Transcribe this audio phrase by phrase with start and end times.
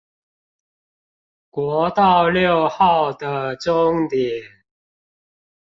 [1.51, 4.63] 國道六號的終點